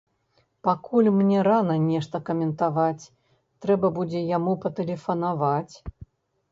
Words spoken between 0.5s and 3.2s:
Пакуль мне рана нешта каментаваць,